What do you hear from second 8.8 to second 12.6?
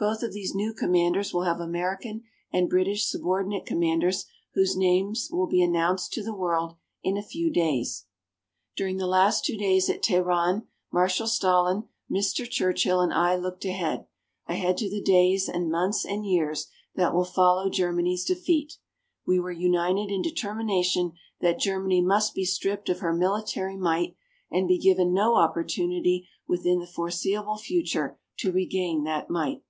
the last two days at Teheran, Marshal Stalin, Mr.